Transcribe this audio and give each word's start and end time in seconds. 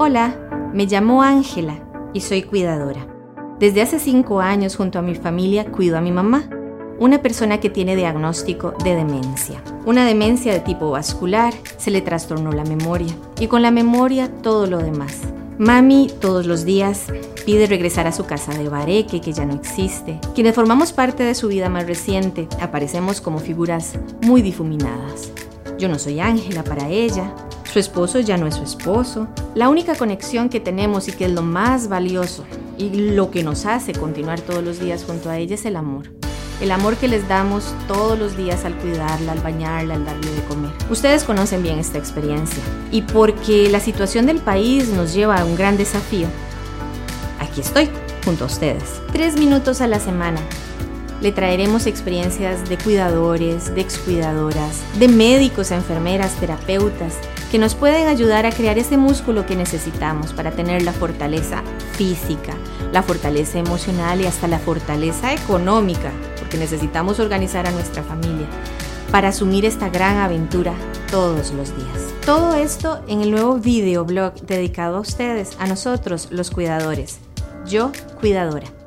Hola, 0.00 0.70
me 0.72 0.86
llamo 0.86 1.24
Ángela 1.24 1.82
y 2.12 2.20
soy 2.20 2.44
cuidadora. 2.44 3.04
Desde 3.58 3.82
hace 3.82 3.98
cinco 3.98 4.40
años 4.40 4.76
junto 4.76 5.00
a 5.00 5.02
mi 5.02 5.16
familia 5.16 5.72
cuido 5.72 5.98
a 5.98 6.00
mi 6.00 6.12
mamá, 6.12 6.48
una 7.00 7.20
persona 7.20 7.58
que 7.58 7.68
tiene 7.68 7.96
diagnóstico 7.96 8.74
de 8.84 8.94
demencia. 8.94 9.60
Una 9.86 10.06
demencia 10.06 10.52
de 10.52 10.60
tipo 10.60 10.92
vascular, 10.92 11.52
se 11.78 11.90
le 11.90 12.00
trastornó 12.00 12.52
la 12.52 12.62
memoria 12.62 13.12
y 13.40 13.48
con 13.48 13.60
la 13.60 13.72
memoria 13.72 14.30
todo 14.40 14.68
lo 14.68 14.78
demás. 14.78 15.18
Mami 15.58 16.12
todos 16.20 16.46
los 16.46 16.64
días 16.64 17.06
pide 17.44 17.66
regresar 17.66 18.06
a 18.06 18.12
su 18.12 18.24
casa 18.24 18.52
de 18.52 18.68
Bareque, 18.68 19.20
que 19.20 19.32
ya 19.32 19.46
no 19.46 19.54
existe. 19.54 20.20
Quienes 20.32 20.54
formamos 20.54 20.92
parte 20.92 21.24
de 21.24 21.34
su 21.34 21.48
vida 21.48 21.68
más 21.68 21.88
reciente 21.88 22.46
aparecemos 22.60 23.20
como 23.20 23.40
figuras 23.40 23.94
muy 24.22 24.42
difuminadas. 24.42 25.32
Yo 25.76 25.88
no 25.88 25.98
soy 25.98 26.20
Ángela 26.20 26.62
para 26.62 26.88
ella, 26.88 27.34
su 27.72 27.78
esposo 27.78 28.18
ya 28.20 28.36
no 28.36 28.46
es 28.46 28.54
su 28.54 28.62
esposo. 28.62 29.28
La 29.54 29.68
única 29.68 29.94
conexión 29.94 30.48
que 30.48 30.60
tenemos 30.60 31.08
y 31.08 31.12
que 31.12 31.26
es 31.26 31.32
lo 31.32 31.42
más 31.42 31.88
valioso 31.88 32.44
y 32.78 32.90
lo 33.12 33.30
que 33.30 33.42
nos 33.42 33.66
hace 33.66 33.92
continuar 33.92 34.40
todos 34.40 34.64
los 34.64 34.80
días 34.80 35.04
junto 35.04 35.28
a 35.28 35.36
ella 35.36 35.54
es 35.54 35.64
el 35.66 35.76
amor. 35.76 36.10
El 36.62 36.72
amor 36.72 36.96
que 36.96 37.06
les 37.06 37.28
damos 37.28 37.72
todos 37.86 38.18
los 38.18 38.36
días 38.36 38.64
al 38.64 38.74
cuidarla, 38.76 39.32
al 39.32 39.40
bañarla, 39.40 39.94
al 39.94 40.04
darle 40.04 40.30
de 40.30 40.42
comer. 40.44 40.72
Ustedes 40.90 41.22
conocen 41.24 41.62
bien 41.62 41.78
esta 41.78 41.98
experiencia. 41.98 42.62
Y 42.90 43.02
porque 43.02 43.68
la 43.70 43.80
situación 43.80 44.26
del 44.26 44.38
país 44.38 44.88
nos 44.88 45.14
lleva 45.14 45.36
a 45.36 45.44
un 45.44 45.54
gran 45.54 45.76
desafío, 45.76 46.26
aquí 47.38 47.60
estoy, 47.60 47.88
junto 48.24 48.44
a 48.44 48.46
ustedes. 48.48 49.00
Tres 49.12 49.38
minutos 49.38 49.80
a 49.80 49.86
la 49.86 50.00
semana. 50.00 50.40
Le 51.20 51.32
traeremos 51.32 51.86
experiencias 51.86 52.68
de 52.68 52.78
cuidadores, 52.78 53.74
de 53.74 53.80
excuidadoras, 53.80 54.80
de 54.98 55.08
médicos, 55.08 55.70
enfermeras, 55.70 56.32
terapeutas, 56.34 57.14
que 57.50 57.58
nos 57.58 57.74
pueden 57.74 58.08
ayudar 58.08 58.44
a 58.46 58.52
crear 58.52 58.78
ese 58.78 58.96
músculo 58.96 59.46
que 59.46 59.56
necesitamos 59.56 60.32
para 60.32 60.50
tener 60.50 60.82
la 60.82 60.92
fortaleza 60.92 61.62
física, 61.92 62.54
la 62.92 63.02
fortaleza 63.02 63.58
emocional 63.58 64.20
y 64.20 64.26
hasta 64.26 64.48
la 64.48 64.58
fortaleza 64.58 65.32
económica, 65.32 66.12
porque 66.38 66.58
necesitamos 66.58 67.20
organizar 67.20 67.66
a 67.66 67.70
nuestra 67.70 68.02
familia 68.02 68.46
para 69.10 69.28
asumir 69.28 69.64
esta 69.64 69.88
gran 69.88 70.18
aventura 70.18 70.74
todos 71.10 71.52
los 71.52 71.74
días. 71.74 72.14
Todo 72.26 72.54
esto 72.54 73.00
en 73.08 73.22
el 73.22 73.30
nuevo 73.30 73.54
videoblog 73.54 74.34
dedicado 74.42 74.98
a 74.98 75.00
ustedes, 75.00 75.56
a 75.58 75.66
nosotros 75.66 76.28
los 76.30 76.50
cuidadores. 76.50 77.18
Yo, 77.66 77.92
cuidadora. 78.20 78.77